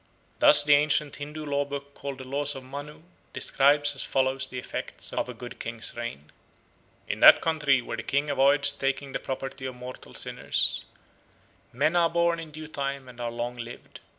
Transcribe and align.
Thus 0.39 0.63
the 0.63 0.73
ancient 0.73 1.17
Hindoo 1.17 1.45
law 1.45 1.63
book 1.63 1.93
called 1.93 2.17
The 2.17 2.23
Laws 2.23 2.55
of 2.55 2.63
Manu 2.63 3.03
describes 3.33 3.93
as 3.93 4.01
follows 4.01 4.47
the 4.47 4.57
effects 4.57 5.13
of 5.13 5.29
a 5.29 5.33
good 5.35 5.59
king's 5.59 5.95
reign: 5.95 6.31
"In 7.07 7.19
that 7.19 7.39
country 7.39 7.83
where 7.83 7.97
the 7.97 8.01
king 8.01 8.27
avoids 8.31 8.71
taking 8.73 9.11
the 9.11 9.19
property 9.19 9.67
of 9.67 9.75
mortal 9.75 10.15
sinners, 10.15 10.85
men 11.71 11.95
are 11.95 12.09
born 12.09 12.39
in 12.39 12.49
due 12.49 12.65
time 12.67 13.07
and 13.07 13.21
are 13.21 13.29
long 13.29 13.57
lived. 13.57 13.99